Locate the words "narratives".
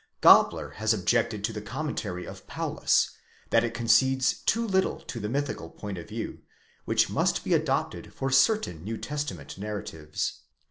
9.59-10.39